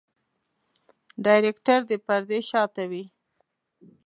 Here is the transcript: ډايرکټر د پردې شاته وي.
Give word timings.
ډايرکټر 1.23 1.79
د 1.89 1.91
پردې 2.05 2.39
شاته 2.49 2.83
وي. 2.91 3.03